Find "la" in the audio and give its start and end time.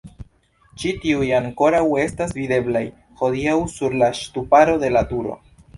4.03-4.13, 4.99-5.11